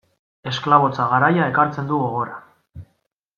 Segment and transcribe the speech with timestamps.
[0.51, 2.41] Esklabotza garaia ekartzen du gogora.